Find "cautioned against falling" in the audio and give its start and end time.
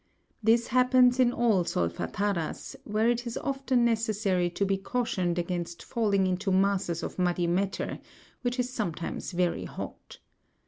4.75-6.25